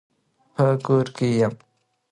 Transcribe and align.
په 0.55 0.65
کور 0.85 1.05
کي 1.17 1.29
يم. 1.39 1.53